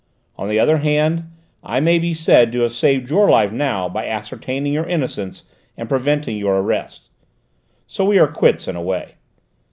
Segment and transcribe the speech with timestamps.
[0.35, 1.25] On the other hand
[1.63, 5.43] I may be said to have saved your life now by ascertaining your innocence
[5.77, 7.11] and preventing your arrest.
[7.85, 9.13] So we are quits in a way.